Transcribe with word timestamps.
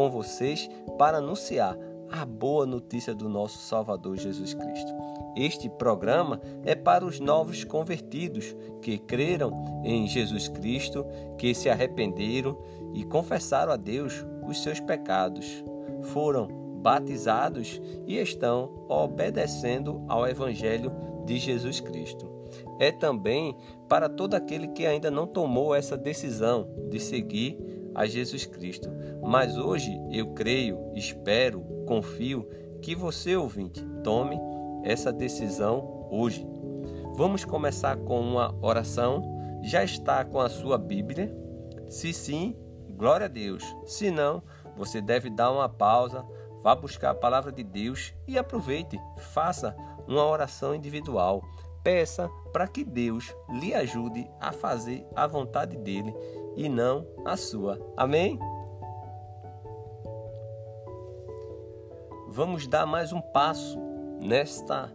com 0.00 0.08
vocês 0.08 0.66
para 0.96 1.18
anunciar 1.18 1.76
a 2.10 2.24
boa 2.24 2.64
notícia 2.64 3.14
do 3.14 3.28
nosso 3.28 3.58
Salvador 3.58 4.16
Jesus 4.16 4.54
Cristo. 4.54 4.90
Este 5.36 5.68
programa 5.68 6.40
é 6.64 6.74
para 6.74 7.04
os 7.04 7.20
novos 7.20 7.64
convertidos 7.64 8.56
que 8.80 8.96
creram 8.96 9.52
em 9.84 10.08
Jesus 10.08 10.48
Cristo, 10.48 11.04
que 11.36 11.54
se 11.54 11.68
arrependeram 11.68 12.56
e 12.94 13.04
confessaram 13.04 13.72
a 13.72 13.76
Deus 13.76 14.24
os 14.48 14.62
seus 14.62 14.80
pecados, 14.80 15.62
foram 16.04 16.46
batizados 16.80 17.78
e 18.06 18.16
estão 18.16 18.86
obedecendo 18.88 20.02
ao 20.08 20.26
Evangelho 20.26 20.90
de 21.26 21.36
Jesus 21.36 21.78
Cristo. 21.78 22.26
É 22.78 22.90
também 22.90 23.54
para 23.86 24.08
todo 24.08 24.32
aquele 24.32 24.68
que 24.68 24.86
ainda 24.86 25.10
não 25.10 25.26
tomou 25.26 25.74
essa 25.74 25.94
decisão 25.94 26.66
de 26.88 26.98
seguir 26.98 27.58
a 27.94 28.06
Jesus 28.06 28.46
Cristo. 28.46 28.88
Mas 29.22 29.56
hoje 29.56 30.00
eu 30.10 30.32
creio, 30.34 30.92
espero, 30.94 31.60
confio 31.86 32.48
que 32.82 32.94
você, 32.94 33.36
ouvinte, 33.36 33.84
tome 34.02 34.38
essa 34.82 35.12
decisão 35.12 36.08
hoje. 36.10 36.46
Vamos 37.14 37.44
começar 37.44 37.96
com 37.96 38.20
uma 38.20 38.54
oração. 38.62 39.22
Já 39.62 39.84
está 39.84 40.24
com 40.24 40.40
a 40.40 40.48
sua 40.48 40.78
Bíblia? 40.78 41.34
Se 41.88 42.12
sim, 42.12 42.56
glória 42.90 43.26
a 43.26 43.28
Deus. 43.28 43.62
Se 43.84 44.10
não, 44.10 44.42
você 44.76 45.00
deve 45.00 45.28
dar 45.28 45.50
uma 45.50 45.68
pausa, 45.68 46.24
vá 46.62 46.74
buscar 46.74 47.10
a 47.10 47.14
palavra 47.14 47.52
de 47.52 47.62
Deus 47.62 48.14
e 48.26 48.38
aproveite, 48.38 48.98
faça 49.18 49.76
uma 50.08 50.24
oração 50.24 50.74
individual. 50.74 51.42
Peça 51.82 52.30
para 52.52 52.68
que 52.68 52.84
Deus 52.84 53.34
lhe 53.50 53.74
ajude 53.74 54.26
a 54.40 54.52
fazer 54.52 55.06
a 55.14 55.26
vontade 55.26 55.76
dele 55.76 56.14
e 56.56 56.68
não 56.68 57.06
a 57.24 57.36
sua. 57.36 57.78
Amém? 57.96 58.38
Vamos 62.32 62.68
dar 62.68 62.86
mais 62.86 63.12
um 63.12 63.20
passo 63.20 63.76
nesta 64.20 64.88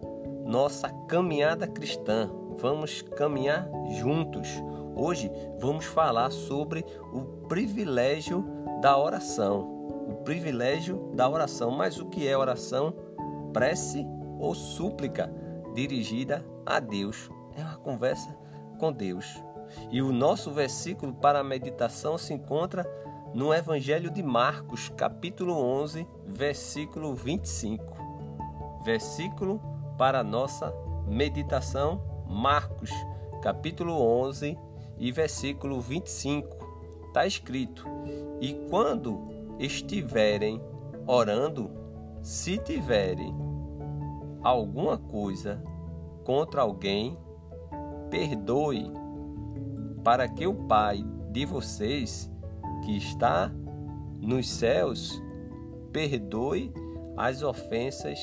nossa 0.45 0.89
caminhada 1.05 1.67
cristã. 1.67 2.31
Vamos 2.58 3.02
caminhar 3.02 3.67
juntos. 4.00 4.47
Hoje 4.95 5.30
vamos 5.59 5.83
falar 5.83 6.31
sobre 6.31 6.86
o 7.11 7.45
privilégio 7.50 8.45
da 8.81 8.97
oração. 8.97 9.59
O 10.09 10.22
privilégio 10.23 11.11
da 11.14 11.27
oração. 11.27 11.72
Mas 11.72 12.00
o 12.00 12.05
que 12.05 12.25
é 12.25 12.38
oração? 12.38 12.94
Prece 13.52 14.08
ou 14.39 14.55
súplica 14.55 15.30
dirigida 15.73 16.45
a 16.66 16.80
Deus. 16.80 17.30
É 17.58 17.61
uma 17.61 17.75
conversa 17.75 18.33
com 18.80 18.94
Deus. 18.94 19.44
E 19.92 20.02
o 20.02 20.14
nosso 20.14 20.52
versículo 20.52 21.14
para 21.14 21.39
a 21.39 21.44
meditação 21.44 22.17
se 22.17 22.33
encontra 22.33 22.86
no 23.36 23.53
Evangelho 23.53 24.09
de 24.09 24.23
Marcos, 24.23 24.88
capítulo 24.95 25.53
11, 25.55 26.08
versículo 26.25 27.14
25. 27.14 27.83
Versículo 28.86 29.59
para 29.98 30.23
nossa 30.23 30.73
meditação, 31.05 32.02
Marcos, 32.30 32.89
capítulo 33.42 34.02
11 34.02 34.58
e 34.98 35.11
versículo 35.11 35.82
25. 35.82 36.48
Está 37.08 37.27
escrito: 37.27 37.86
E 38.39 38.54
quando 38.70 39.27
estiverem 39.59 40.61
orando, 41.05 41.70
se 42.21 42.58
tiverem 42.58 43.36
alguma 44.42 44.98
coisa 44.98 45.61
contra 46.23 46.61
alguém, 46.61 47.17
perdoe 48.09 48.89
para 50.05 50.30
que 50.30 50.48
o 50.48 50.54
Pai 50.54 51.04
de 51.32 51.45
vocês, 51.45 52.32
que 52.85 52.97
está 52.97 53.51
nos 54.21 54.47
céus, 54.47 55.19
perdoe 55.91 56.71
as 57.17 57.41
ofensas 57.41 58.19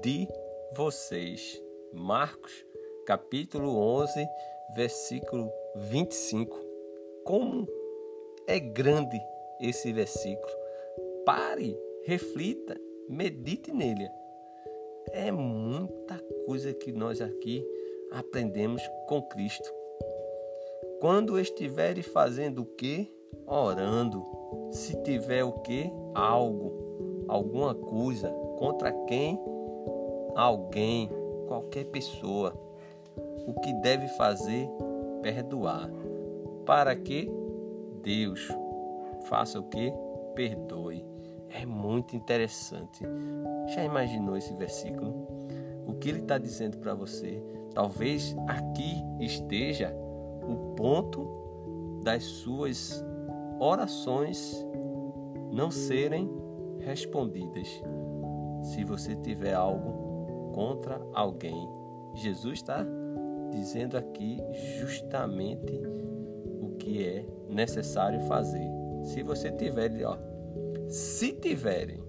de 0.00 0.26
vocês. 0.74 1.62
Marcos, 1.92 2.64
capítulo 3.06 3.76
11, 3.76 4.26
versículo 4.74 5.52
25. 5.76 6.58
Como 7.22 7.68
é 8.46 8.58
grande 8.58 9.20
esse 9.60 9.92
versículo. 9.92 10.52
Pare, 11.26 11.78
reflita, 12.04 12.74
medite 13.08 13.72
nele. 13.72 14.08
É 15.10 15.30
muita 15.30 16.18
coisa 16.46 16.72
que 16.72 16.92
nós 16.92 17.20
aqui 17.20 17.62
aprendemos 18.10 18.82
com 19.06 19.20
Cristo. 19.20 19.70
Quando 20.98 21.38
estiveres 21.38 22.06
fazendo 22.06 22.62
o 22.62 22.66
que? 22.66 23.21
Orando. 23.46 24.24
Se 24.70 24.96
tiver 25.02 25.44
o 25.44 25.52
que? 25.52 25.92
Algo, 26.14 27.24
alguma 27.28 27.74
coisa 27.74 28.30
contra 28.58 28.92
quem? 29.06 29.38
Alguém, 30.34 31.10
qualquer 31.46 31.84
pessoa. 31.86 32.54
O 33.46 33.60
que 33.60 33.72
deve 33.74 34.08
fazer? 34.08 34.68
Perdoar. 35.22 35.90
Para 36.64 36.94
que 36.96 37.30
Deus 38.02 38.48
faça 39.24 39.58
o 39.58 39.64
que? 39.64 39.92
Perdoe. 40.34 41.04
É 41.50 41.66
muito 41.66 42.16
interessante. 42.16 43.04
Já 43.74 43.84
imaginou 43.84 44.36
esse 44.36 44.54
versículo? 44.54 45.26
O 45.86 45.94
que 45.94 46.08
ele 46.08 46.20
está 46.20 46.38
dizendo 46.38 46.78
para 46.78 46.94
você? 46.94 47.42
Talvez 47.74 48.34
aqui 48.46 49.02
esteja 49.20 49.94
o 50.42 50.74
ponto 50.74 52.00
das 52.02 52.22
suas 52.24 53.04
orações 53.62 54.66
não 55.52 55.70
serem 55.70 56.28
respondidas. 56.80 57.68
Se 58.60 58.82
você 58.82 59.14
tiver 59.14 59.54
algo 59.54 60.50
contra 60.52 61.00
alguém, 61.14 61.68
Jesus 62.12 62.54
está 62.54 62.84
dizendo 63.52 63.96
aqui 63.96 64.38
justamente 64.80 65.80
o 66.60 66.74
que 66.76 67.06
é 67.06 67.24
necessário 67.48 68.20
fazer. 68.22 68.68
Se 69.04 69.22
você 69.22 69.52
tiver, 69.52 69.92
ó, 70.04 70.18
se 70.88 71.32
tiverem 71.32 72.02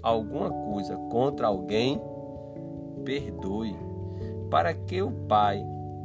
alguma 0.00 0.50
coisa 0.50 0.96
contra 1.10 1.48
alguém, 1.48 2.00
perdoe, 3.04 3.74
para 4.48 4.72
que 4.72 5.02
o 5.02 5.10
Pai 5.26 5.60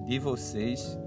de 0.06 0.18
vocês 0.18 0.98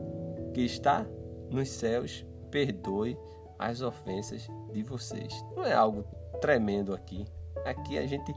que 0.55 0.61
está 0.61 1.05
nos 1.51 1.69
céus 1.69 2.25
perdoe 2.49 3.17
as 3.59 3.81
ofensas 3.81 4.49
de 4.73 4.83
vocês. 4.83 5.45
Não 5.57 5.65
é 5.65 5.75
algo 5.75 6.05
tremendo 6.41 6.95
aqui. 6.95 7.27
Aqui 7.65 7.99
a 7.99 8.07
gente 8.07 8.35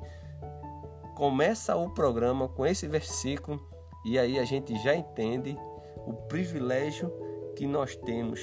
começa 1.16 1.76
o 1.76 1.90
programa 1.90 2.48
com 2.50 2.66
esse 2.66 2.88
versículo 2.88 3.62
e 4.06 4.18
aí 4.18 4.40
a 4.40 4.44
gente 4.44 4.76
já 4.82 4.96
entende 4.96 5.58
o 6.06 6.14
privilégio 6.14 7.12
que 7.56 7.68
nós 7.68 7.96
temos 7.96 8.42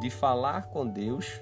de 0.00 0.10
falar 0.10 0.70
com 0.70 0.86
Deus, 0.86 1.40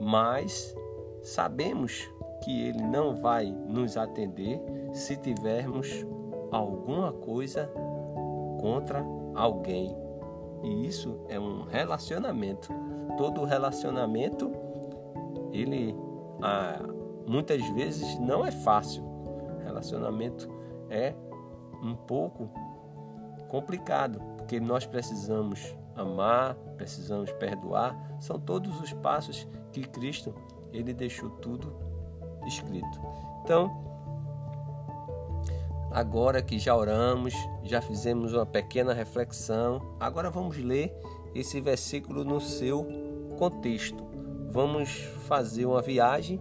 mas 0.00 0.74
sabemos 1.22 2.08
que 2.42 2.66
Ele 2.68 2.82
não 2.82 3.16
vai 3.16 3.46
nos 3.46 3.96
atender 3.96 4.60
se 4.92 5.16
tivermos 5.16 5.88
alguma 6.50 7.12
coisa 7.12 7.70
contra 8.60 9.04
alguém. 9.34 10.03
E 10.64 10.86
isso 10.86 11.20
é 11.28 11.38
um 11.38 11.62
relacionamento. 11.62 12.72
Todo 13.16 13.44
relacionamento, 13.44 14.50
ele 15.52 15.94
ah, 16.42 16.80
muitas 17.26 17.64
vezes 17.68 18.18
não 18.18 18.44
é 18.44 18.50
fácil. 18.50 19.04
Relacionamento 19.62 20.48
é 20.90 21.14
um 21.82 21.94
pouco 21.94 22.48
complicado, 23.48 24.20
porque 24.36 24.58
nós 24.58 24.86
precisamos 24.86 25.76
amar, 25.94 26.54
precisamos 26.76 27.30
perdoar. 27.32 27.94
São 28.18 28.38
todos 28.40 28.80
os 28.80 28.92
passos 28.94 29.46
que 29.70 29.82
Cristo 29.82 30.34
ele 30.72 30.92
deixou 30.92 31.30
tudo 31.30 31.72
escrito. 32.46 33.00
Então, 33.42 33.93
Agora 35.94 36.42
que 36.42 36.58
já 36.58 36.74
oramos, 36.74 37.32
já 37.62 37.80
fizemos 37.80 38.32
uma 38.32 38.44
pequena 38.44 38.92
reflexão, 38.92 39.94
agora 40.00 40.28
vamos 40.28 40.58
ler 40.58 40.92
esse 41.32 41.60
versículo 41.60 42.24
no 42.24 42.40
seu 42.40 42.84
contexto. 43.38 44.02
Vamos 44.50 44.90
fazer 45.28 45.66
uma 45.66 45.80
viagem 45.80 46.40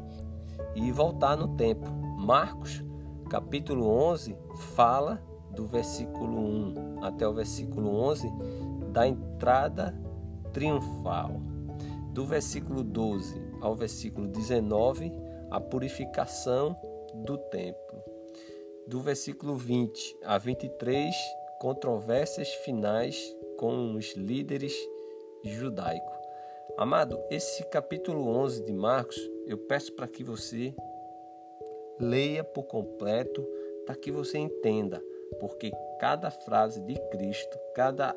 e 0.74 0.92
voltar 0.92 1.38
no 1.38 1.50
tempo. 1.50 1.88
Marcos, 2.18 2.84
capítulo 3.30 3.88
11, 3.88 4.36
fala 4.76 5.22
do 5.52 5.68
versículo 5.68 6.36
1 6.36 7.04
até 7.06 7.28
o 7.28 7.34
versículo 7.36 7.96
11 7.96 8.28
da 8.92 9.08
entrada 9.08 9.96
triunfal. 10.52 11.30
Do 12.12 12.26
versículo 12.26 12.84
12 12.84 13.40
ao 13.62 13.76
versículo 13.76 14.28
19, 14.28 15.14
a 15.52 15.60
purificação 15.60 16.76
do 17.14 17.38
templo. 17.38 18.13
Do 18.88 19.00
versículo 19.00 19.56
20 19.56 20.18
a 20.24 20.38
23, 20.38 21.16
controvérsias 21.60 22.50
finais 22.66 23.36
com 23.58 23.96
os 23.96 24.14
líderes 24.14 24.76
judaicos. 25.44 26.18
Amado, 26.78 27.18
esse 27.30 27.64
capítulo 27.66 28.28
11 28.28 28.66
de 28.66 28.74
Marcos, 28.74 29.18
eu 29.48 29.58
peço 29.58 29.94
para 29.94 30.08
que 30.08 30.24
você 30.24 30.74
leia 32.00 32.44
por 32.44 32.64
completo, 32.64 33.48
para 33.86 33.96
que 33.96 34.12
você 34.12 34.38
entenda, 34.38 35.02
porque 35.40 35.72
cada 36.00 36.30
frase 36.30 36.82
de 36.82 36.96
Cristo, 37.10 37.58
cada 37.74 38.16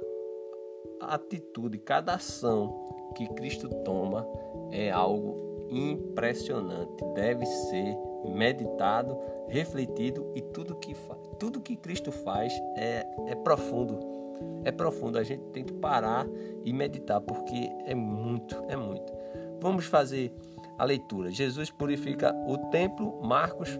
atitude, 1.00 1.78
cada 1.78 2.14
ação 2.14 3.12
que 3.14 3.28
Cristo 3.34 3.68
toma 3.84 4.26
é 4.72 4.90
algo 4.90 5.68
impressionante, 5.70 7.04
deve 7.14 7.46
ser 7.46 7.96
meditado, 8.26 9.16
refletido 9.48 10.30
e 10.34 10.42
tudo 10.42 10.74
que 10.76 10.94
tudo 11.38 11.60
que 11.60 11.76
Cristo 11.76 12.10
faz 12.10 12.52
é, 12.76 13.06
é 13.28 13.34
profundo 13.34 14.16
é 14.64 14.72
profundo. 14.72 15.18
A 15.18 15.22
gente 15.22 15.44
tem 15.52 15.64
que 15.64 15.72
parar 15.72 16.26
e 16.64 16.72
meditar, 16.72 17.20
porque 17.20 17.70
é 17.84 17.94
muito, 17.94 18.56
é 18.68 18.76
muito. 18.76 19.12
Vamos 19.60 19.86
fazer 19.86 20.34
a 20.78 20.84
leitura. 20.84 21.30
Jesus 21.30 21.70
purifica 21.70 22.34
o 22.46 22.58
templo, 22.70 23.20
Marcos 23.22 23.78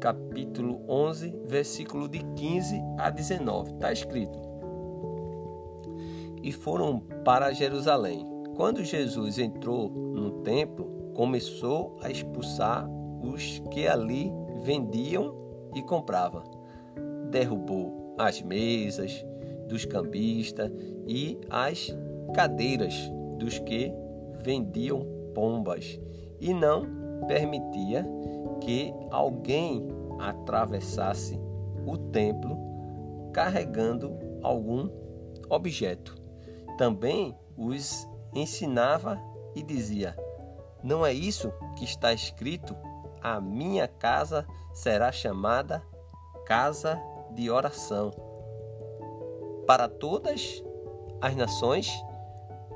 capítulo 0.00 0.80
11, 0.88 1.42
versículo 1.44 2.08
de 2.08 2.20
15 2.34 2.80
a 2.98 3.10
19. 3.10 3.72
Está 3.72 3.92
escrito: 3.92 4.38
E 6.42 6.52
foram 6.52 7.00
para 7.24 7.52
Jerusalém. 7.52 8.26
Quando 8.56 8.82
Jesus 8.82 9.38
entrou 9.38 9.88
no 9.88 10.42
templo, 10.42 11.12
começou 11.14 11.96
a 12.02 12.10
expulsar 12.10 12.88
os 13.22 13.60
que 13.70 13.86
ali 13.86 14.32
vendiam 14.62 15.34
e 15.74 15.82
compravam. 15.82 16.42
Derrubou 17.30 18.14
as 18.18 18.40
mesas, 18.42 19.24
dos 19.68 19.84
cambistas 19.84 20.72
e 21.06 21.38
as 21.50 21.94
cadeiras 22.34 22.94
dos 23.38 23.58
que 23.58 23.92
vendiam 24.42 25.06
pombas 25.34 26.00
e 26.40 26.52
não 26.52 26.86
permitia 27.26 28.06
que 28.60 28.92
alguém 29.10 29.86
atravessasse 30.18 31.38
o 31.86 31.96
templo 31.96 32.58
carregando 33.32 34.16
algum 34.42 34.90
objeto. 35.48 36.16
Também 36.76 37.36
os 37.56 38.08
ensinava 38.34 39.20
e 39.54 39.62
dizia: 39.62 40.16
Não 40.82 41.04
é 41.04 41.12
isso 41.12 41.52
que 41.76 41.84
está 41.84 42.12
escrito? 42.12 42.76
A 43.22 43.40
minha 43.40 43.88
casa 43.88 44.46
será 44.72 45.10
chamada 45.12 45.82
casa 46.46 47.00
de 47.32 47.50
oração 47.50 48.10
para 49.66 49.86
todas 49.86 50.64
as 51.20 51.36
nações, 51.36 51.92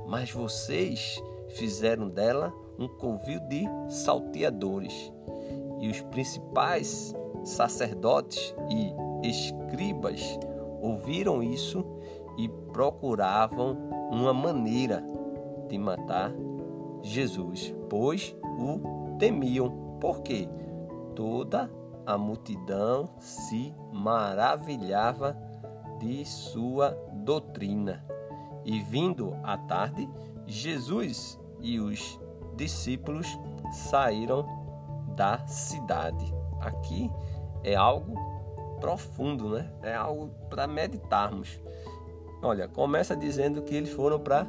mas 0.06 0.30
vocês 0.30 1.22
fizeram 1.56 2.08
dela 2.08 2.52
um 2.78 2.86
covil 2.86 3.40
de 3.48 3.64
salteadores. 3.88 5.12
E 5.80 5.88
os 5.88 6.00
principais 6.02 7.14
sacerdotes 7.44 8.54
e 8.68 9.28
escribas 9.28 10.38
ouviram 10.82 11.42
isso 11.42 11.84
e 12.36 12.48
procuravam 12.48 13.76
uma 14.10 14.34
maneira 14.34 15.02
de 15.68 15.78
matar 15.78 16.32
Jesus, 17.02 17.74
pois 17.88 18.36
o 18.44 19.16
temiam, 19.18 19.81
porque 20.02 20.48
toda 21.14 21.70
a 22.04 22.18
multidão 22.18 23.08
se 23.20 23.72
maravilhava 23.92 25.38
de 26.00 26.24
sua 26.24 26.90
doutrina. 27.12 28.04
E 28.64 28.80
vindo 28.80 29.36
à 29.44 29.56
tarde, 29.56 30.10
Jesus 30.44 31.38
e 31.60 31.78
os 31.78 32.18
discípulos 32.56 33.28
saíram 33.70 34.44
da 35.14 35.46
cidade. 35.46 36.34
Aqui 36.60 37.08
é 37.62 37.76
algo 37.76 38.16
profundo, 38.80 39.50
né? 39.50 39.72
É 39.84 39.94
algo 39.94 40.30
para 40.50 40.66
meditarmos. 40.66 41.60
Olha, 42.42 42.66
começa 42.66 43.14
dizendo 43.14 43.62
que 43.62 43.76
eles 43.76 43.92
foram 43.92 44.18
para 44.18 44.48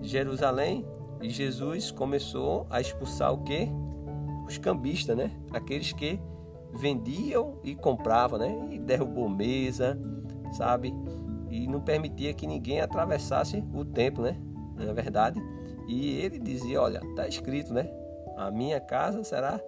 Jerusalém 0.00 0.82
e 1.20 1.28
Jesus 1.28 1.90
começou 1.90 2.66
a 2.70 2.80
expulsar 2.80 3.34
o 3.34 3.44
que? 3.44 3.70
Os 4.46 4.58
cambistas, 4.58 5.16
né? 5.16 5.30
Aqueles 5.52 5.92
que 5.92 6.20
vendiam 6.72 7.58
e 7.62 7.74
compravam, 7.74 8.38
né? 8.38 8.68
E 8.70 8.78
derrubou 8.78 9.28
mesa, 9.28 9.98
sabe? 10.52 10.92
E 11.50 11.66
não 11.66 11.80
permitia 11.80 12.34
que 12.34 12.46
ninguém 12.46 12.80
atravessasse 12.80 13.62
o 13.72 13.84
templo, 13.84 14.24
né? 14.24 14.36
Na 14.76 14.90
é 14.90 14.92
verdade. 14.92 15.40
E 15.86 16.18
ele 16.18 16.38
dizia: 16.38 16.80
Olha, 16.80 17.00
está 17.10 17.28
escrito, 17.28 17.72
né? 17.72 17.88
A 18.36 18.50
minha 18.50 18.80
casa 18.80 19.22
será 19.22 19.60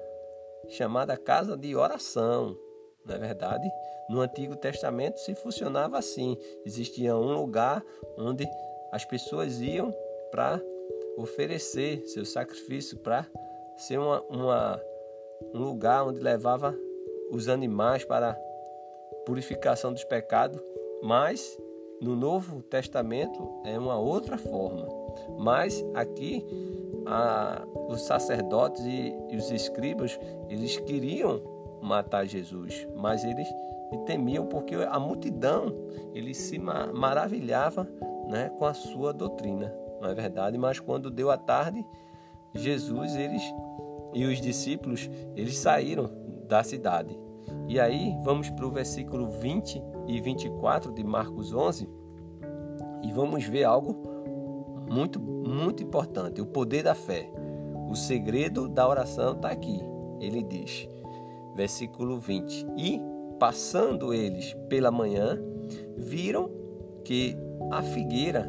chamada 0.69 1.17
casa 1.17 1.57
de 1.57 1.75
oração. 1.77 2.57
Não 3.05 3.15
é 3.15 3.19
verdade? 3.19 3.69
No 4.09 4.21
Antigo 4.21 4.57
Testamento 4.57 5.19
se 5.19 5.35
funcionava 5.35 5.99
assim: 5.99 6.37
existia 6.65 7.17
um 7.17 7.33
lugar 7.33 7.83
onde 8.19 8.49
as 8.93 9.05
pessoas 9.05 9.61
iam 9.61 9.95
para 10.31 10.61
oferecer 11.17 12.05
seu 12.07 12.25
sacrifício, 12.25 12.99
para 12.99 13.27
ser 13.77 13.99
uma, 13.99 14.21
uma, 14.23 14.83
um 15.55 15.59
lugar 15.59 16.07
onde 16.07 16.21
levava 16.21 16.77
os 17.31 17.49
animais 17.49 18.05
para 18.05 18.39
purificação 19.25 19.93
dos 19.93 20.05
pecados 20.05 20.61
mas 21.03 21.57
no 22.01 22.15
Novo 22.15 22.63
Testamento 22.63 23.61
é 23.65 23.79
uma 23.79 23.99
outra 23.99 24.37
forma. 24.37 24.87
Mas 25.39 25.85
aqui 25.95 26.45
a, 27.07 27.65
os 27.89 28.03
sacerdotes 28.03 28.85
e, 28.85 29.15
e, 29.31 29.37
os 29.37 29.51
escribas 29.51 30.19
eles 30.49 30.77
queriam 30.79 31.41
matar 31.81 32.27
Jesus, 32.27 32.87
mas 32.97 33.25
eles 33.25 33.49
temiam 34.05 34.47
porque 34.47 34.75
a 34.75 34.99
multidão 34.99 35.73
ele 36.13 36.35
se 36.35 36.59
maravilhava 36.59 37.89
né, 38.29 38.51
com 38.59 38.67
a 38.67 38.75
sua 38.75 39.13
doutrina, 39.13 39.73
não 40.01 40.11
é 40.11 40.15
verdade? 40.15 40.59
Mas 40.59 40.81
quando 40.81 41.11
deu 41.11 41.31
a 41.31 41.37
tarde, 41.37 41.87
Jesus 42.55 43.15
eles 43.15 43.43
e 44.15 44.25
os 44.25 44.41
discípulos 44.41 45.11
eles 45.35 45.57
saíram 45.59 46.11
da 46.49 46.63
cidade. 46.63 47.19
E 47.69 47.79
aí 47.81 48.17
vamos 48.23 48.49
para 48.51 48.67
o 48.67 48.71
versículo 48.71 49.29
20 49.29 49.83
e 50.07 50.21
24 50.21 50.93
de 50.93 51.03
Marcos 51.03 51.53
11 51.53 51.89
e 53.03 53.13
vamos 53.13 53.45
ver 53.45 53.65
algo 53.65 54.03
muito, 54.91 55.21
muito 55.21 55.83
importante: 55.83 56.41
o 56.41 56.47
poder 56.47 56.83
da 56.83 56.95
fé. 56.95 57.31
O 57.89 57.95
segredo 57.95 58.69
da 58.69 58.89
oração 58.89 59.33
está 59.35 59.49
aqui. 59.49 59.81
Ele 60.21 60.43
diz, 60.43 60.89
versículo 61.55 62.19
20: 62.19 62.67
E 62.77 63.01
passando 63.39 64.13
eles 64.13 64.55
pela 64.69 64.91
manhã, 64.91 65.39
viram 65.97 66.51
que 67.05 67.37
a 67.71 67.83
figueira 67.83 68.47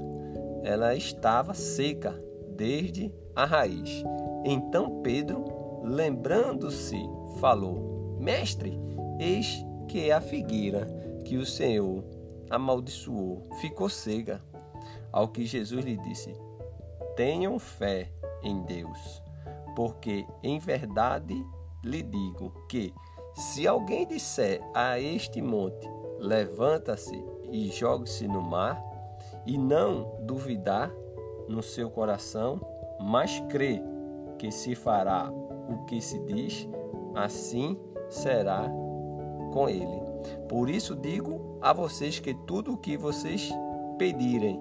ela 0.64 0.96
estava 0.96 1.54
seca 1.54 2.20
desde 2.56 3.14
a 3.38 3.46
raiz. 3.46 4.04
Então 4.44 5.00
Pedro, 5.04 5.46
lembrando-se, 5.84 7.00
falou: 7.40 8.18
Mestre, 8.20 8.78
eis 9.20 9.64
que 9.88 10.12
a 10.12 10.20
figueira 10.20 10.88
que 11.24 11.38
o 11.38 11.46
Senhor 11.46 12.04
amaldiçoou 12.50 13.44
ficou 13.62 13.88
cega. 13.88 14.42
Ao 15.12 15.28
que 15.28 15.46
Jesus 15.46 15.86
lhe 15.86 15.98
disse: 15.98 16.36
Tenham 17.16 17.60
fé 17.60 18.12
em 18.42 18.64
Deus, 18.64 19.22
porque 19.76 20.26
em 20.42 20.58
verdade 20.58 21.46
lhe 21.84 22.02
digo 22.02 22.66
que, 22.68 22.92
se 23.36 23.68
alguém 23.68 24.08
disser 24.08 24.62
a 24.74 25.00
este 25.00 25.44
monte: 25.44 25.88
Levanta-se 26.18 27.24
e 27.52 27.70
jogue-se 27.70 28.28
no 28.28 28.42
mar, 28.42 28.82
e 29.46 29.60
não 29.60 30.18
duvidar 30.24 30.92
no 31.48 31.62
seu 31.62 31.90
coração, 31.90 32.60
mas 33.00 33.40
crê 33.50 33.82
que 34.38 34.52
se 34.52 34.76
fará 34.76 35.32
o 35.32 35.86
que 35.86 36.00
se 36.02 36.20
diz, 36.20 36.68
assim 37.16 37.78
será 38.10 38.70
com 39.52 39.68
ele. 39.68 40.02
Por 40.48 40.70
isso 40.70 40.96
digo 40.96 41.58
a 41.62 41.74
vocês 41.74 42.20
que 42.20 42.34
tudo 42.34 42.74
o 42.74 42.78
que 42.78 42.98
vocês 42.98 43.52
pedirem 43.98 44.60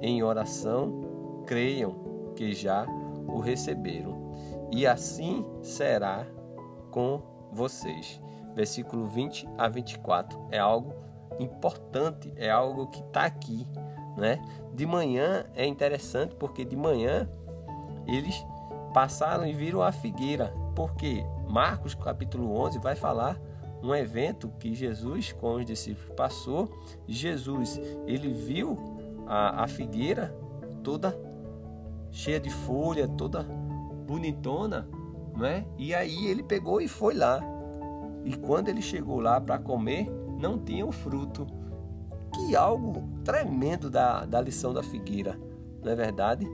em 0.00 0.22
oração, 0.22 1.44
creiam 1.46 1.94
que 2.34 2.52
já 2.52 2.86
o 3.28 3.38
receberam, 3.38 4.32
e 4.70 4.86
assim 4.86 5.44
será 5.62 6.26
com 6.90 7.22
vocês. 7.52 8.20
Versículo 8.54 9.06
20 9.06 9.48
a 9.56 9.68
24 9.68 10.38
é 10.50 10.58
algo 10.58 10.92
importante, 11.38 12.32
é 12.36 12.50
algo 12.50 12.88
que 12.88 13.00
está 13.00 13.24
aqui, 13.24 13.66
né? 14.16 14.42
De 14.74 14.84
manhã 14.86 15.44
é 15.54 15.64
interessante 15.66 16.34
porque 16.34 16.64
de 16.64 16.76
manhã 16.76 17.28
eles 18.06 18.44
passaram 18.92 19.46
e 19.46 19.52
viram 19.52 19.82
a 19.82 19.92
figueira, 19.92 20.52
porque 20.74 21.24
Marcos 21.48 21.94
capítulo 21.94 22.54
11 22.56 22.78
vai 22.78 22.94
falar 22.94 23.40
um 23.82 23.94
evento 23.94 24.48
que 24.60 24.74
Jesus 24.74 25.32
com 25.32 25.54
os 25.54 25.66
discípulos 25.66 26.14
passou. 26.16 26.70
Jesus 27.06 27.80
ele 28.06 28.32
viu 28.32 28.78
a, 29.26 29.64
a 29.64 29.68
figueira 29.68 30.34
toda 30.82 31.18
cheia 32.10 32.38
de 32.38 32.50
folha, 32.50 33.08
toda 33.08 33.42
bonitona, 34.06 34.86
não 35.34 35.46
é? 35.46 35.64
E 35.78 35.94
aí 35.94 36.26
ele 36.26 36.42
pegou 36.42 36.80
e 36.80 36.86
foi 36.86 37.14
lá. 37.14 37.40
E 38.24 38.36
quando 38.36 38.68
ele 38.68 38.82
chegou 38.82 39.18
lá 39.18 39.40
para 39.40 39.58
comer, 39.58 40.08
não 40.38 40.58
tinha 40.58 40.86
o 40.86 40.92
fruto. 40.92 41.46
Que 42.34 42.54
algo 42.54 43.02
tremendo 43.24 43.90
da, 43.90 44.24
da 44.24 44.40
lição 44.40 44.72
da 44.72 44.82
figueira, 44.82 45.38
não 45.82 45.92
é 45.92 45.94
verdade? 45.94 46.46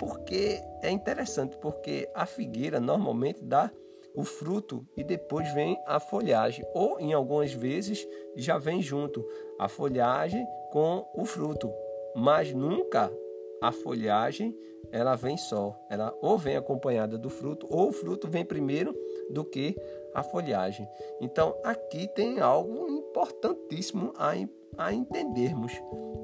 Porque 0.00 0.58
é 0.80 0.90
interessante, 0.90 1.58
porque 1.58 2.08
a 2.14 2.24
figueira 2.24 2.80
normalmente 2.80 3.44
dá 3.44 3.70
o 4.14 4.24
fruto 4.24 4.82
e 4.96 5.04
depois 5.04 5.52
vem 5.52 5.78
a 5.86 6.00
folhagem, 6.00 6.64
ou 6.74 6.98
em 6.98 7.12
algumas 7.12 7.52
vezes 7.52 8.08
já 8.34 8.56
vem 8.56 8.80
junto 8.80 9.22
a 9.58 9.68
folhagem 9.68 10.46
com 10.72 11.06
o 11.14 11.26
fruto, 11.26 11.70
mas 12.16 12.50
nunca 12.54 13.12
a 13.60 13.70
folhagem 13.70 14.56
ela 14.90 15.14
vem 15.14 15.36
só, 15.36 15.78
ela 15.90 16.16
ou 16.22 16.38
vem 16.38 16.56
acompanhada 16.56 17.18
do 17.18 17.28
fruto 17.28 17.66
ou 17.70 17.90
o 17.90 17.92
fruto 17.92 18.26
vem 18.26 18.44
primeiro 18.44 18.96
do 19.28 19.44
que 19.44 19.76
a 20.14 20.22
folhagem. 20.22 20.88
Então 21.20 21.54
aqui 21.62 22.08
tem 22.08 22.40
algo 22.40 22.88
importantíssimo 22.88 24.14
a, 24.16 24.32
a 24.78 24.92
entendermos. 24.94 25.72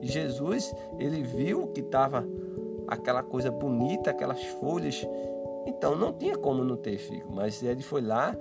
Jesus 0.01 0.75
ele 0.99 1.23
viu 1.23 1.69
que 1.69 1.81
estava 1.81 2.27
aquela 2.89 3.23
coisa 3.23 3.51
bonita, 3.51 4.11
aquelas 4.11 4.43
folhas 4.45 5.07
então 5.67 5.97
não 5.97 6.13
tinha 6.13 6.39
como 6.39 6.63
não 6.63 6.77
ter 6.77 6.97
figo, 6.97 7.33
mas 7.33 7.63
ele 7.63 7.83
foi 7.83 8.01
lá 8.01 8.35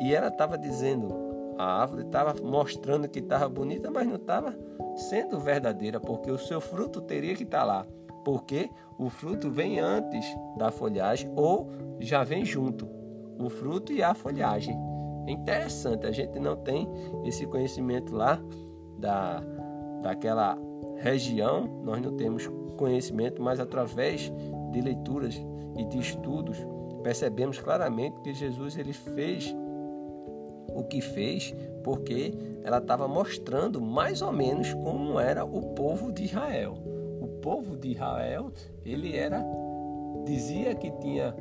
e 0.00 0.14
ela 0.14 0.28
estava 0.28 0.56
dizendo, 0.56 1.08
a 1.58 1.82
árvore 1.82 2.02
estava 2.02 2.34
mostrando 2.42 3.06
que 3.06 3.18
estava 3.18 3.48
bonita, 3.48 3.90
mas 3.90 4.06
não 4.06 4.16
estava 4.16 4.56
sendo 4.96 5.38
verdadeira, 5.38 6.00
porque 6.00 6.30
o 6.30 6.38
seu 6.38 6.60
fruto 6.60 7.02
teria 7.02 7.34
que 7.34 7.42
estar 7.42 7.60
tá 7.60 7.64
lá, 7.64 7.86
porque 8.24 8.70
o 8.98 9.10
fruto 9.10 9.50
vem 9.50 9.78
antes 9.78 10.24
da 10.56 10.70
folhagem 10.70 11.30
ou 11.36 11.70
já 12.00 12.24
vem 12.24 12.46
junto, 12.46 12.88
o 13.38 13.50
fruto 13.50 13.92
e 13.92 14.02
a 14.02 14.14
folhagem. 14.14 14.74
É 15.26 15.32
interessante, 15.32 16.06
a 16.06 16.10
gente 16.10 16.40
não 16.40 16.56
tem 16.56 16.88
esse 17.24 17.46
conhecimento 17.46 18.14
lá 18.14 18.40
da, 18.98 19.42
daquela 20.02 20.56
região, 21.00 21.82
nós 21.84 22.00
não 22.00 22.16
temos 22.16 22.48
conhecimento, 22.76 23.42
mas 23.42 23.58
através 23.58 24.32
de 24.70 24.80
leituras 24.80 25.40
e 25.76 25.84
de 25.84 25.98
estudos, 25.98 26.56
percebemos 27.02 27.58
claramente 27.58 28.20
que 28.20 28.32
Jesus 28.32 28.76
ele 28.76 28.92
fez 28.92 29.54
o 30.74 30.84
que 30.84 31.00
fez 31.00 31.54
porque 31.82 32.32
ela 32.62 32.78
estava 32.78 33.08
mostrando 33.08 33.80
mais 33.80 34.22
ou 34.22 34.32
menos 34.32 34.72
como 34.74 35.18
era 35.18 35.44
o 35.44 35.74
povo 35.74 36.12
de 36.12 36.24
Israel. 36.24 36.74
O 37.20 37.26
povo 37.40 37.76
de 37.76 37.92
Israel, 37.92 38.52
ele 38.84 39.16
era 39.16 39.44
dizia 40.24 40.74
que 40.74 40.90
tinha 41.00 41.34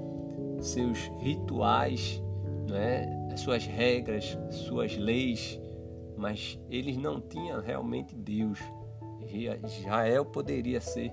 seus 0.61 1.11
rituais, 1.19 2.21
né, 2.69 3.35
suas 3.37 3.65
regras, 3.65 4.37
suas 4.49 4.97
leis, 4.97 5.59
mas 6.17 6.59
eles 6.69 6.97
não 6.97 7.21
tinham 7.21 7.61
realmente 7.61 8.15
Deus. 8.15 8.59
Israel 9.37 10.25
poderia 10.25 10.81
ser 10.81 11.11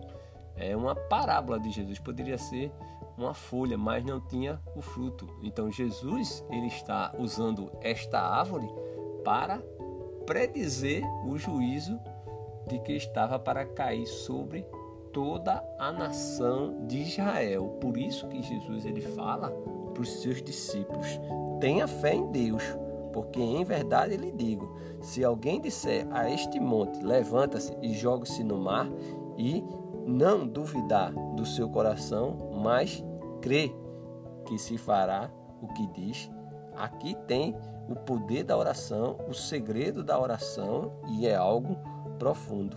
é 0.56 0.74
uma 0.74 0.94
parábola 0.94 1.60
de 1.60 1.70
Jesus, 1.70 1.98
poderia 1.98 2.38
ser 2.38 2.72
uma 3.16 3.34
folha, 3.34 3.76
mas 3.76 4.04
não 4.04 4.20
tinha 4.20 4.60
o 4.74 4.80
fruto. 4.80 5.28
Então 5.42 5.70
Jesus 5.70 6.44
ele 6.50 6.66
está 6.66 7.14
usando 7.18 7.70
esta 7.82 8.20
árvore 8.20 8.68
para 9.24 9.58
predizer 10.26 11.04
o 11.26 11.36
juízo 11.38 11.98
de 12.66 12.78
que 12.80 12.92
estava 12.92 13.38
para 13.38 13.64
cair 13.64 14.06
sobre 14.06 14.66
toda 15.12 15.62
a 15.78 15.92
nação 15.92 16.86
de 16.86 17.02
Israel. 17.02 17.78
Por 17.80 17.96
isso 17.96 18.26
que 18.28 18.42
Jesus 18.42 18.84
ele 18.84 19.00
fala 19.00 19.50
para 19.92 20.02
os 20.02 20.20
seus 20.20 20.42
discípulos: 20.42 21.08
tenha 21.60 21.86
fé 21.86 22.14
em 22.14 22.30
Deus, 22.30 22.62
porque 23.16 23.40
em 23.40 23.64
verdade 23.64 24.14
lhe 24.14 24.30
digo: 24.30 24.76
se 25.00 25.24
alguém 25.24 25.58
disser 25.58 26.06
a 26.10 26.30
este 26.30 26.60
monte, 26.60 27.02
levanta-se 27.02 27.74
e 27.80 27.94
joga-se 27.94 28.44
no 28.44 28.58
mar, 28.58 28.86
e 29.38 29.64
não 30.06 30.46
duvidar 30.46 31.14
do 31.34 31.46
seu 31.46 31.66
coração, 31.70 32.36
mas 32.62 33.02
crê 33.40 33.74
que 34.44 34.58
se 34.58 34.76
fará 34.76 35.30
o 35.62 35.68
que 35.68 35.86
diz. 35.86 36.30
Aqui 36.76 37.16
tem 37.26 37.56
o 37.88 37.96
poder 37.96 38.44
da 38.44 38.54
oração, 38.54 39.16
o 39.26 39.32
segredo 39.32 40.04
da 40.04 40.20
oração 40.20 40.92
e 41.08 41.26
é 41.26 41.34
algo 41.34 41.74
profundo. 42.18 42.76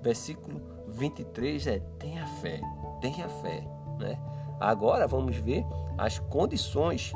Versículo 0.00 0.62
23 0.86 1.66
é: 1.66 1.80
tenha 1.98 2.24
fé, 2.24 2.60
tenha 3.00 3.28
fé. 3.28 3.66
Né? 3.98 4.16
Agora 4.60 5.08
vamos 5.08 5.38
ver 5.38 5.66
as 5.98 6.20
condições 6.20 7.12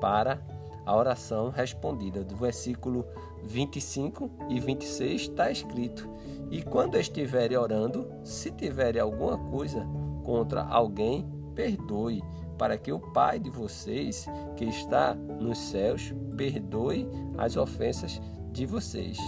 para 0.00 0.53
a 0.84 0.96
oração 0.96 1.50
respondida. 1.50 2.24
Do 2.24 2.36
versículo 2.36 3.06
25 3.42 4.30
e 4.48 4.60
26 4.60 5.22
está 5.22 5.50
escrito: 5.50 6.08
E 6.50 6.62
quando 6.62 6.98
estiverem 6.98 7.56
orando, 7.56 8.10
se 8.22 8.50
tiverem 8.50 9.00
alguma 9.00 9.38
coisa 9.50 9.86
contra 10.24 10.62
alguém, 10.62 11.26
perdoe, 11.54 12.22
para 12.58 12.76
que 12.78 12.92
o 12.92 12.98
Pai 12.98 13.38
de 13.38 13.50
vocês, 13.50 14.26
que 14.56 14.64
está 14.64 15.14
nos 15.14 15.58
céus, 15.58 16.14
perdoe 16.36 17.08
as 17.36 17.56
ofensas 17.56 18.20
de 18.52 18.66
vocês. 18.66 19.18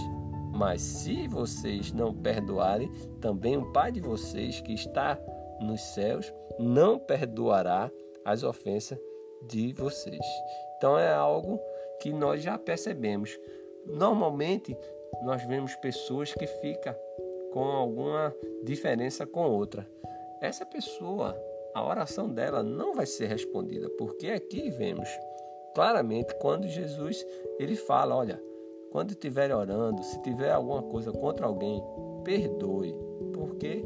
Mas 0.53 0.81
se 0.81 1.27
vocês 1.27 1.91
não 1.91 2.13
perdoarem, 2.13 2.89
também 3.21 3.57
o 3.57 3.71
Pai 3.71 3.91
de 3.91 3.99
vocês, 3.99 4.59
que 4.61 4.73
está 4.73 5.19
nos 5.61 5.81
céus, 5.81 6.33
não 6.57 6.97
perdoará 6.97 7.91
as 8.25 8.43
ofensas 8.43 8.97
de 9.43 9.73
vocês. 9.73 10.25
Então 10.77 10.97
é 10.97 11.13
algo 11.13 11.59
que 11.99 12.11
nós 12.11 12.41
já 12.41 12.57
percebemos. 12.57 13.37
Normalmente 13.85 14.77
nós 15.23 15.43
vemos 15.43 15.75
pessoas 15.75 16.33
que 16.33 16.45
ficam 16.45 16.95
com 17.51 17.63
alguma 17.63 18.35
diferença 18.63 19.25
com 19.25 19.49
outra. 19.49 19.87
Essa 20.41 20.65
pessoa, 20.65 21.35
a 21.73 21.83
oração 21.83 22.29
dela 22.29 22.61
não 22.61 22.93
vai 22.93 23.05
ser 23.05 23.27
respondida, 23.27 23.89
porque 23.97 24.27
aqui 24.27 24.69
vemos 24.69 25.09
claramente 25.73 26.35
quando 26.35 26.67
Jesus 26.67 27.25
ele 27.59 27.75
fala, 27.75 28.15
olha, 28.15 28.41
quando 28.91 29.11
estiver 29.11 29.53
orando, 29.53 30.03
se 30.03 30.21
tiver 30.21 30.51
alguma 30.51 30.83
coisa 30.83 31.11
contra 31.11 31.45
alguém, 31.45 31.83
perdoe, 32.23 32.95
porque 33.33 33.85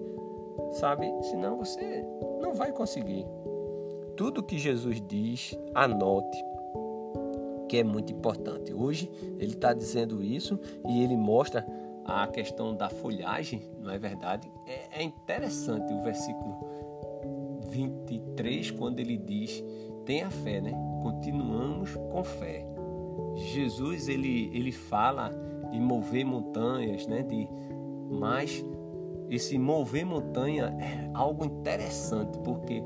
sabe, 0.74 1.12
senão 1.24 1.58
você 1.58 2.05
não 2.39 2.53
vai 2.53 2.72
conseguir. 2.72 3.25
Tudo 4.15 4.44
que 4.44 4.58
Jesus 4.58 5.01
diz, 5.01 5.58
anote, 5.74 6.38
que 7.68 7.77
é 7.77 7.84
muito 7.84 8.12
importante. 8.12 8.74
Hoje 8.74 9.10
ele 9.39 9.53
está 9.53 9.74
dizendo 9.74 10.24
isso 10.24 10.60
e 10.88 11.03
ele 11.03 11.15
mostra 11.15 11.65
a 12.06 12.27
questão 12.27 12.75
da 12.75 12.89
folhagem, 12.89 13.62
não 13.80 13.91
é 13.91 13.98
verdade? 13.98 14.51
É, 14.68 15.01
é 15.01 15.03
interessante 15.03 15.94
o 15.94 16.01
versículo 16.01 16.58
23, 17.70 18.72
quando 18.72 19.00
ele 19.00 19.18
diz: 19.18 19.63
tenha 20.06 20.30
fé, 20.30 20.60
né? 20.60 20.74
Continuamos 21.01 21.96
com 21.96 22.24
fé. 22.24 22.65
Jesus 23.36 24.08
ele, 24.10 24.51
ele 24.53 24.72
fala 24.72 25.32
em 25.72 25.80
mover 25.80 26.25
montanhas, 26.25 27.08
né? 27.08 27.24
De, 27.24 27.48
mas 28.10 28.63
esse 29.30 29.58
mover 29.58 30.06
montanha 30.06 30.75
é 30.80 31.10
algo 31.13 31.46
interessante, 31.46 32.38
porque 32.39 32.84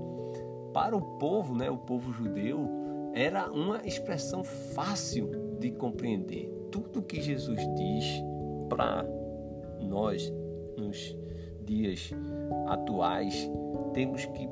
para 0.75 0.93
o 0.93 1.01
povo, 1.01 1.55
né, 1.55 1.71
o 1.71 1.77
povo 1.77 2.11
judeu, 2.11 2.69
era 3.13 3.49
uma 3.49 3.87
expressão 3.87 4.43
fácil 4.43 5.55
de 5.57 5.71
compreender. 5.71 6.51
Tudo 6.69 7.01
que 7.01 7.21
Jesus 7.21 7.61
diz 7.75 8.03
para 8.67 9.05
nós 9.79 10.29
nos 10.77 11.15
dias 11.63 12.11
atuais, 12.67 13.49
temos 13.93 14.25
que 14.25 14.49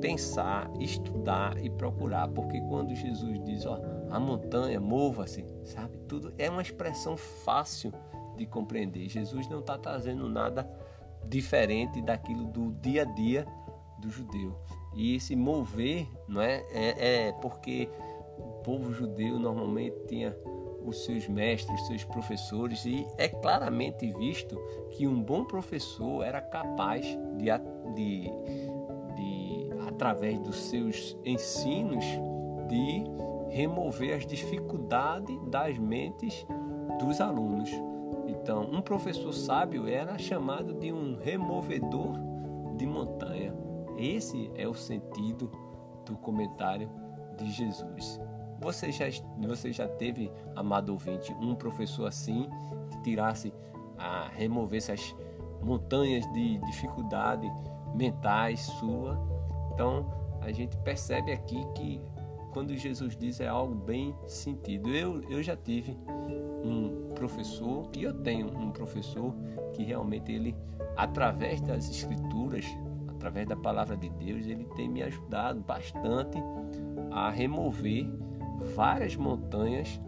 pensar, 0.00 0.70
estudar 0.80 1.62
e 1.62 1.68
procurar, 1.68 2.28
porque 2.28 2.62
quando 2.62 2.94
Jesus 2.94 3.38
diz, 3.44 3.66
ó, 3.66 3.78
a 4.08 4.18
montanha 4.18 4.80
mova-se, 4.80 5.44
sabe? 5.64 5.98
Tudo 6.08 6.32
é 6.38 6.48
uma 6.48 6.62
expressão 6.62 7.14
fácil 7.14 7.92
de 8.38 8.46
compreender. 8.46 9.06
Jesus 9.10 9.46
não 9.50 9.58
está 9.58 9.76
trazendo 9.76 10.30
nada 10.30 10.66
diferente 11.26 12.00
daquilo 12.00 12.46
do 12.46 12.72
dia 12.80 13.02
a 13.02 13.04
dia 13.04 13.46
do 14.00 14.08
judeu. 14.08 14.56
E 14.94 15.14
esse 15.14 15.36
mover, 15.36 16.08
não 16.26 16.40
é? 16.40 16.64
É, 16.72 17.28
é 17.28 17.32
porque 17.32 17.88
o 18.38 18.62
povo 18.62 18.92
judeu 18.92 19.38
normalmente 19.38 19.96
tinha 20.06 20.36
os 20.84 21.04
seus 21.04 21.28
mestres, 21.28 21.86
seus 21.86 22.04
professores, 22.04 22.84
e 22.84 23.06
é 23.16 23.28
claramente 23.28 24.10
visto 24.12 24.56
que 24.90 25.06
um 25.06 25.22
bom 25.22 25.44
professor 25.44 26.24
era 26.24 26.40
capaz 26.40 27.04
de, 27.36 27.46
de, 27.94 28.30
de 29.14 29.70
através 29.86 30.38
dos 30.40 30.56
seus 30.56 31.16
ensinos, 31.24 32.04
de 32.68 33.04
remover 33.50 34.14
as 34.14 34.26
dificuldades 34.26 35.36
das 35.46 35.78
mentes 35.78 36.46
dos 36.98 37.20
alunos. 37.20 37.70
Então, 38.26 38.62
um 38.70 38.80
professor 38.80 39.32
sábio 39.32 39.86
era 39.86 40.18
chamado 40.18 40.74
de 40.74 40.92
um 40.92 41.16
removedor 41.16 42.14
de 42.76 42.86
montanha. 42.86 43.37
Esse 43.98 44.50
é 44.54 44.68
o 44.68 44.74
sentido 44.74 45.50
do 46.06 46.16
comentário 46.16 46.88
de 47.36 47.50
Jesus. 47.50 48.20
Você 48.60 48.92
já, 48.92 49.06
você 49.38 49.72
já 49.72 49.88
teve, 49.88 50.30
amado 50.54 50.90
ouvinte, 50.90 51.32
um 51.34 51.54
professor 51.54 52.06
assim 52.06 52.48
que 52.90 53.02
tirasse, 53.02 53.52
a 53.98 54.28
removesse 54.28 54.92
as 54.92 55.16
montanhas 55.60 56.24
de 56.32 56.58
dificuldade 56.58 57.50
mentais 57.94 58.60
sua? 58.60 59.18
Então, 59.74 60.06
a 60.40 60.52
gente 60.52 60.76
percebe 60.78 61.32
aqui 61.32 61.64
que 61.74 62.00
quando 62.52 62.76
Jesus 62.76 63.16
diz 63.16 63.40
é 63.40 63.48
algo 63.48 63.74
bem 63.74 64.14
sentido. 64.26 64.90
Eu, 64.90 65.22
eu 65.30 65.42
já 65.42 65.56
tive 65.56 65.96
um 66.64 67.12
professor, 67.14 67.88
e 67.96 68.02
eu 68.02 68.14
tenho 68.22 68.48
um 68.48 68.70
professor 68.70 69.34
que 69.72 69.82
realmente 69.82 70.32
ele, 70.32 70.56
através 70.96 71.60
das 71.60 71.88
escrituras, 71.88 72.64
através 73.18 73.48
da 73.48 73.56
palavra 73.56 73.96
de 73.96 74.08
Deus, 74.08 74.46
ele 74.46 74.64
tem 74.76 74.88
me 74.88 75.02
ajudado 75.02 75.60
bastante 75.60 76.38
a 77.10 77.30
remover 77.30 78.06
várias 78.76 79.16
montanhas 79.16 80.00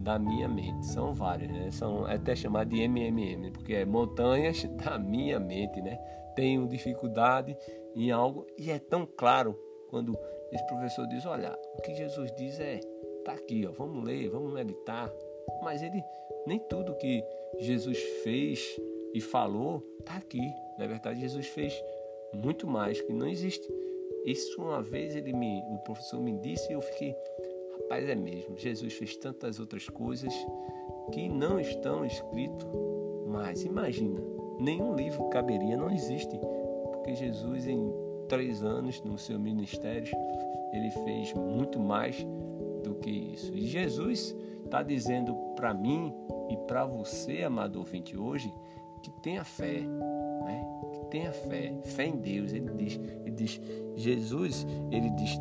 da 0.00 0.18
minha 0.18 0.48
mente. 0.48 0.86
São 0.86 1.14
várias, 1.14 1.50
né? 1.50 1.70
São 1.70 2.04
até 2.04 2.34
chamado 2.34 2.70
de 2.70 2.82
MMM, 2.82 3.52
porque 3.52 3.74
é 3.74 3.84
montanhas 3.84 4.64
da 4.84 4.98
minha 4.98 5.38
mente, 5.38 5.80
né? 5.80 5.96
Tenho 6.34 6.68
dificuldade 6.68 7.56
em 7.94 8.10
algo 8.10 8.46
e 8.58 8.70
é 8.70 8.78
tão 8.78 9.06
claro 9.06 9.56
quando 9.88 10.18
esse 10.52 10.66
professor 10.66 11.06
diz: 11.06 11.24
Olha, 11.24 11.56
o 11.76 11.82
que 11.82 11.94
Jesus 11.94 12.32
diz 12.36 12.58
é, 12.58 12.80
tá 13.24 13.32
aqui, 13.32 13.66
ó, 13.66 13.72
vamos 13.72 14.04
ler, 14.04 14.28
vamos 14.30 14.52
meditar. 14.52 15.10
Mas 15.62 15.82
ele, 15.82 16.02
nem 16.46 16.58
tudo 16.58 16.96
que 16.96 17.22
Jesus 17.58 17.98
fez 18.24 18.76
e 19.14 19.20
falou 19.20 19.80
tá 20.04 20.16
aqui. 20.16 20.40
Na 20.78 20.86
verdade, 20.86 21.20
Jesus 21.20 21.46
fez 21.48 21.74
muito 22.34 22.66
mais 22.66 23.00
que 23.00 23.12
não 23.12 23.26
existe. 23.26 23.68
Isso 24.24 24.60
uma 24.60 24.82
vez 24.82 25.14
ele 25.14 25.32
me, 25.32 25.62
o 25.70 25.78
professor 25.78 26.20
me 26.20 26.36
disse 26.38 26.70
e 26.70 26.74
eu 26.74 26.80
fiquei, 26.80 27.14
rapaz, 27.80 28.08
é 28.08 28.14
mesmo. 28.14 28.56
Jesus 28.56 28.92
fez 28.94 29.16
tantas 29.16 29.58
outras 29.58 29.88
coisas 29.88 30.34
que 31.12 31.28
não 31.28 31.58
estão 31.58 32.04
escritas. 32.04 32.68
Mas 33.26 33.64
imagina, 33.64 34.20
nenhum 34.58 34.94
livro 34.94 35.28
caberia, 35.28 35.76
não 35.76 35.90
existe, 35.90 36.38
porque 36.92 37.14
Jesus 37.14 37.66
em 37.66 37.92
três 38.28 38.62
anos 38.62 39.00
no 39.02 39.16
seu 39.16 39.38
ministério 39.38 40.12
ele 40.72 40.90
fez 40.90 41.32
muito 41.32 41.80
mais 41.80 42.26
do 42.82 42.94
que 42.96 43.10
isso. 43.10 43.54
E 43.54 43.66
Jesus 43.66 44.36
está 44.64 44.82
dizendo 44.82 45.34
para 45.56 45.72
mim 45.72 46.14
e 46.50 46.56
para 46.66 46.84
você, 46.84 47.42
amado 47.42 47.78
ouvinte, 47.78 48.16
hoje, 48.16 48.52
que 49.02 49.10
tenha 49.22 49.44
fé, 49.44 49.80
né? 49.80 50.66
Tenha 51.10 51.32
fé, 51.32 51.74
fé 51.84 52.06
em 52.06 52.16
Deus. 52.16 52.52
Ele 52.52 52.70
diz, 52.76 53.00
ele 53.24 53.30
diz 53.30 53.60
Jesus, 53.96 54.66
ele 54.90 55.10
diz, 55.10 55.38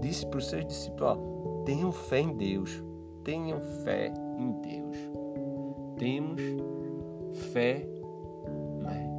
disse 0.00 0.26
para 0.26 0.38
os 0.38 0.46
seus 0.46 0.66
discípulos, 0.66 1.02
ó, 1.02 1.62
tenham 1.64 1.92
fé 1.92 2.20
em 2.20 2.36
Deus, 2.36 2.82
tenham 3.24 3.60
fé 3.84 4.12
em 4.38 4.52
Deus. 4.60 4.96
Temos 5.98 6.40
fé 7.52 7.86
né, 8.80 9.10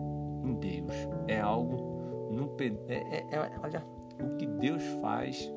em 0.43 0.53
Deus. 0.55 0.93
É 1.27 1.39
algo, 1.39 2.29
não, 2.31 2.51
é, 2.88 2.95
é, 2.95 3.25
é, 3.31 3.51
olha, 3.63 3.84
o 4.21 4.36
que 4.38 4.45
Deus 4.45 4.84
faz, 5.01 5.51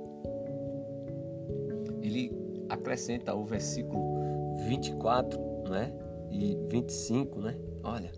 ele 2.02 2.32
acrescenta 2.68 3.34
o 3.34 3.44
versículo 3.44 4.54
24 4.68 5.38
né, 5.68 5.92
e 6.30 6.56
25, 6.70 7.40
né? 7.40 7.56
Olha, 7.82 8.10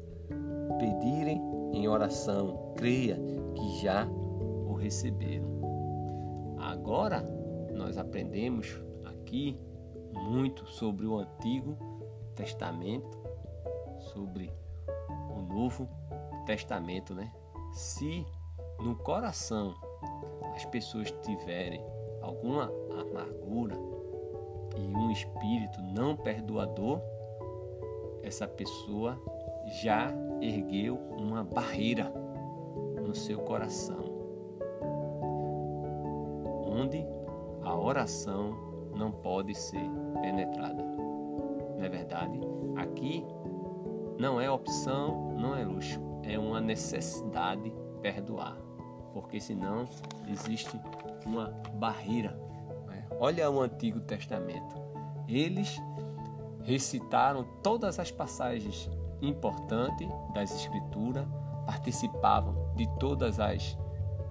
oração, 1.90 2.72
creia 2.76 3.16
que 3.54 3.80
já 3.82 4.06
o 4.06 4.74
receberam. 4.74 5.48
Agora 6.58 7.22
nós 7.74 7.98
aprendemos 7.98 8.80
aqui 9.04 9.58
muito 10.12 10.66
sobre 10.66 11.06
o 11.06 11.18
Antigo 11.18 11.76
Testamento, 12.34 13.18
sobre 14.12 14.52
o 15.36 15.42
Novo 15.42 15.88
Testamento, 16.46 17.14
né? 17.14 17.32
Se 17.72 18.26
no 18.80 18.96
coração 18.96 19.74
as 20.54 20.64
pessoas 20.66 21.10
tiverem 21.22 21.84
alguma 22.20 22.72
amargura 22.98 23.76
e 24.76 24.80
um 24.80 25.10
espírito 25.10 25.80
não 25.82 26.16
perdoador, 26.16 27.00
essa 28.22 28.46
pessoa 28.46 29.20
já 29.82 30.12
ergueu 30.40 30.96
uma 31.16 31.44
barreira 31.44 32.12
no 33.04 33.14
seu 33.14 33.38
coração, 33.40 34.04
onde 36.64 37.04
a 37.62 37.76
oração 37.76 38.56
não 38.94 39.10
pode 39.10 39.54
ser 39.54 39.88
penetrada. 40.20 40.82
Não 41.76 41.84
é 41.84 41.88
verdade? 41.88 42.40
Aqui 42.76 43.24
não 44.18 44.40
é 44.40 44.50
opção, 44.50 45.32
não 45.38 45.56
é 45.56 45.64
luxo, 45.64 46.00
é 46.22 46.38
uma 46.38 46.60
necessidade 46.60 47.72
perdoar 48.02 48.70
porque 49.12 49.40
senão 49.40 49.88
existe 50.28 50.78
uma 51.26 51.48
barreira. 51.74 52.38
Né? 52.86 53.06
Olha 53.18 53.50
o 53.50 53.60
Antigo 53.60 54.00
Testamento. 54.00 54.74
Eles 55.28 55.80
recitaram 56.62 57.44
todas 57.62 57.98
as 57.98 58.10
passagens 58.10 58.90
importantes 59.22 60.08
das 60.34 60.54
Escrituras, 60.54 61.26
participavam 61.66 62.54
de 62.76 62.88
todas 62.98 63.38
as 63.38 63.78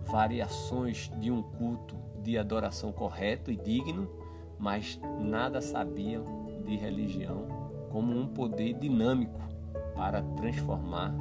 variações 0.06 1.12
de 1.20 1.32
um 1.32 1.42
culto 1.42 1.96
de 2.22 2.38
adoração 2.38 2.92
correto 2.92 3.52
e 3.52 3.56
digno, 3.56 4.10
mas 4.58 5.00
nada 5.20 5.62
sabiam 5.62 6.24
de 6.66 6.76
religião 6.76 7.48
como 7.90 8.18
um 8.18 8.28
poder 8.28 8.74
dinâmico 8.74 9.40
para 9.96 10.22
transformar 10.22 11.16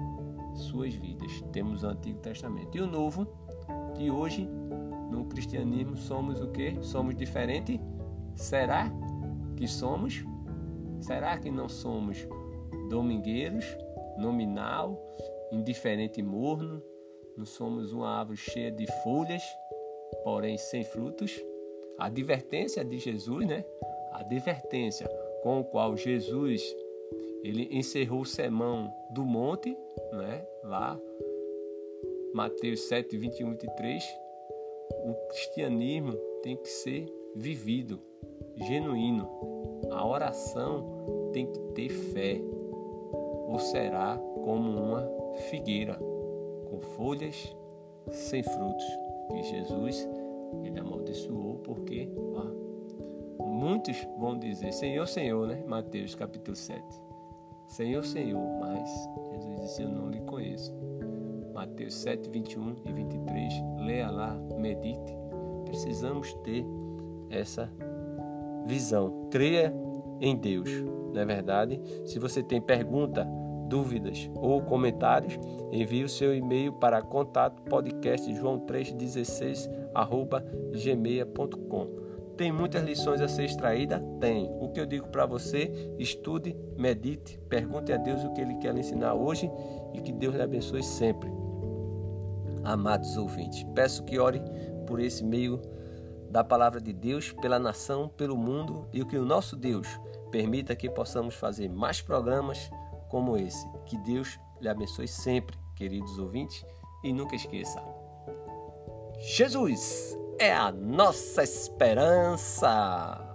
suas 0.54 0.94
vidas. 0.94 1.42
Temos 1.52 1.82
o 1.82 1.88
Antigo 1.88 2.18
Testamento 2.18 2.76
e 2.76 2.80
o 2.80 2.86
Novo 2.86 3.26
que 3.94 4.10
hoje 4.10 4.48
no 5.10 5.24
cristianismo 5.24 5.96
somos 5.96 6.40
o 6.40 6.48
que? 6.48 6.82
Somos 6.82 7.16
diferente? 7.16 7.80
Será 8.34 8.90
que 9.56 9.66
somos? 9.66 10.24
Será 11.00 11.38
que 11.38 11.50
não 11.50 11.68
somos 11.68 12.26
domingueiros, 12.88 13.64
nominal, 14.16 14.98
indiferente 15.52 16.20
e 16.20 16.22
morno? 16.22 16.82
Não 17.36 17.46
somos 17.46 17.92
uma 17.92 18.08
árvore 18.08 18.38
cheia 18.38 18.70
de 18.70 18.86
folhas, 19.02 19.42
porém 20.24 20.56
sem 20.58 20.82
frutos? 20.84 21.40
A 21.98 22.06
advertência 22.06 22.84
de 22.84 22.98
Jesus, 22.98 23.46
né? 23.46 23.64
A 24.12 24.20
advertência 24.20 25.08
com 25.42 25.60
o 25.60 25.64
qual 25.64 25.96
Jesus 25.96 26.62
ele 27.44 27.68
encerrou 27.70 28.22
o 28.22 28.26
sermão 28.26 28.92
do 29.10 29.24
monte, 29.24 29.76
né? 30.12 30.44
Lá 30.64 30.98
Mateus 32.34 32.80
7, 32.82 33.16
21 33.16 33.46
e 33.46 33.50
23, 33.50 34.04
o 35.04 35.14
cristianismo 35.28 36.12
tem 36.42 36.56
que 36.56 36.68
ser 36.68 37.06
vivido, 37.34 38.00
genuíno. 38.56 39.28
A 39.90 40.06
oração 40.06 41.30
tem 41.32 41.50
que 41.50 41.58
ter 41.74 41.88
fé, 41.88 42.40
ou 43.48 43.58
será 43.58 44.16
como 44.44 44.70
uma 44.70 45.08
figueira 45.48 45.94
com 46.70 46.78
folhas 46.96 47.56
sem 48.10 48.42
frutos, 48.42 48.84
que 49.28 49.42
Jesus 49.42 50.08
ele 50.62 50.78
amaldiçoou 50.78 51.56
porque 51.64 52.08
ó, 52.34 53.44
muitos 53.44 54.06
vão 54.18 54.38
dizer 54.38 54.72
Senhor, 54.72 55.06
Senhor, 55.06 55.48
né? 55.48 55.64
Mateus 55.66 56.14
capítulo 56.14 56.56
7. 56.56 56.82
Senhor, 57.66 58.04
Senhor, 58.04 58.46
mas 58.60 58.88
Jesus 59.32 59.60
disse 59.60 59.82
eu 59.82 59.88
não 59.88 60.08
lhe 60.08 60.20
conheço. 60.20 60.72
Mateus 61.52 61.94
7, 61.94 62.30
21 62.30 62.76
e 62.86 62.92
23. 62.92 63.52
Leia 63.80 64.10
lá, 64.10 64.34
medite. 64.58 65.16
Precisamos 65.64 66.32
ter 66.44 66.64
essa 67.30 67.70
visão. 68.64 69.28
Creia 69.30 69.74
em 70.20 70.36
Deus, 70.36 70.70
não 71.12 71.20
é 71.20 71.24
verdade? 71.24 71.80
Se 72.06 72.18
você 72.18 72.42
tem 72.42 72.60
pergunta, 72.60 73.28
dúvidas 73.68 74.30
ou 74.34 74.62
comentários, 74.62 75.38
envie 75.70 76.04
o 76.04 76.08
seu 76.08 76.34
e-mail 76.34 76.72
para 76.72 77.02
contato 77.02 77.62
podcast 77.62 78.30
joão316 78.32 79.68
gmail.com. 80.82 82.08
Tem 82.36 82.52
muitas 82.52 82.84
lições 82.84 83.20
a 83.20 83.26
ser 83.26 83.46
extraída? 83.46 84.00
Tem. 84.20 84.48
O 84.60 84.68
que 84.68 84.80
eu 84.80 84.86
digo 84.86 85.08
para 85.08 85.26
você, 85.26 85.92
estude, 85.98 86.56
medite, 86.76 87.36
pergunte 87.48 87.92
a 87.92 87.96
Deus 87.96 88.22
o 88.22 88.32
que 88.32 88.40
Ele 88.40 88.54
quer 88.58 88.72
lhe 88.72 88.80
ensinar 88.80 89.14
hoje 89.14 89.50
e 89.92 90.00
que 90.00 90.12
Deus 90.12 90.36
lhe 90.36 90.42
abençoe 90.42 90.82
sempre. 90.82 91.28
Amados 92.62 93.16
ouvintes, 93.16 93.64
peço 93.74 94.04
que 94.04 94.18
ore 94.18 94.40
por 94.86 95.00
esse 95.00 95.24
meio 95.24 95.60
da 96.30 96.44
palavra 96.44 96.80
de 96.80 96.92
Deus, 96.92 97.32
pela 97.32 97.58
nação, 97.58 98.08
pelo 98.08 98.36
mundo 98.36 98.86
e 98.92 99.04
que 99.04 99.16
o 99.16 99.24
nosso 99.24 99.56
Deus 99.56 99.88
permita 100.30 100.76
que 100.76 100.88
possamos 100.88 101.34
fazer 101.34 101.68
mais 101.68 102.00
programas 102.00 102.70
como 103.08 103.36
esse. 103.36 103.68
Que 103.86 103.96
Deus 103.98 104.38
lhe 104.60 104.68
abençoe 104.68 105.08
sempre, 105.08 105.56
queridos 105.74 106.18
ouvintes, 106.18 106.64
e 107.02 107.12
nunca 107.12 107.36
esqueça: 107.36 107.82
Jesus 109.20 110.16
é 110.38 110.52
a 110.52 110.70
nossa 110.70 111.42
esperança. 111.42 113.27